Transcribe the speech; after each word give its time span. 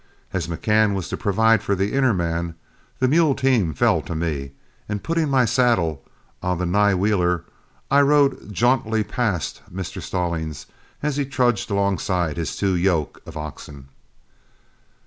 As 0.33 0.47
McCann 0.47 0.95
was 0.95 1.09
to 1.09 1.15
provide 1.15 1.61
for 1.61 1.75
the 1.75 1.93
inner 1.93 2.11
man, 2.11 2.55
the 2.97 3.07
mule 3.07 3.35
team 3.35 3.71
fell 3.71 4.01
to 4.01 4.15
me; 4.15 4.53
and 4.89 5.03
putting 5.03 5.29
my 5.29 5.45
saddle 5.45 6.03
on 6.41 6.57
the 6.57 6.65
nigh 6.65 6.95
wheeler, 6.95 7.43
I 7.91 8.01
rode 8.01 8.51
jauntily 8.51 9.03
past 9.03 9.61
Mr. 9.71 10.01
Stallings 10.01 10.65
as 11.03 11.17
he 11.17 11.25
trudged 11.27 11.69
alongside 11.69 12.37
his 12.37 12.55
two 12.55 12.73
yoke 12.75 13.21
of 13.27 13.37
oxen. 13.37 13.89